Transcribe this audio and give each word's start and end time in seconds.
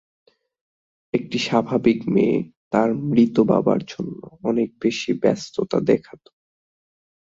একটি 1.13 1.37
স্বাভাবিক 1.39 1.99
মেয়ে 2.07 2.37
তার 2.71 2.89
মৃত 3.09 3.35
বাবার 3.43 3.81
জন্যে 3.87 4.19
অনেক 4.43 4.69
বেশি 4.81 5.11
ব্যস্ততা 5.21 5.77
দেখাত। 5.81 6.21